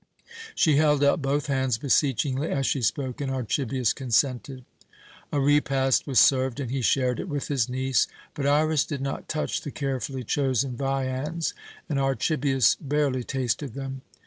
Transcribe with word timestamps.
She 0.55 0.77
held 0.77 1.03
out 1.03 1.21
both 1.21 1.45
hands 1.45 1.77
beseechingly 1.77 2.47
as 2.49 2.65
she 2.65 2.81
spoke, 2.81 3.21
and 3.21 3.29
Archibius 3.29 3.93
consented. 3.93 4.65
A 5.31 5.39
repast 5.39 6.07
was 6.07 6.19
served, 6.19 6.59
and 6.59 6.71
he 6.71 6.81
shared 6.81 7.19
it 7.19 7.29
with 7.29 7.49
his 7.49 7.69
niece; 7.69 8.07
but 8.33 8.47
Iras 8.47 8.83
did 8.83 9.01
not 9.01 9.29
touch 9.29 9.61
the 9.61 9.69
carefully 9.69 10.23
chosen 10.23 10.75
viands, 10.75 11.53
and 11.87 11.99
Archibius 11.99 12.73
barely 12.81 13.23
tasted 13.23 13.75
them. 13.75 14.01